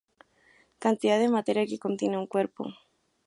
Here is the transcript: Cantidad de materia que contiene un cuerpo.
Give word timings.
Cantidad 0.79 1.19
de 1.19 1.29
materia 1.29 1.67
que 1.67 1.77
contiene 1.77 2.17
un 2.17 2.25
cuerpo. 2.25 2.65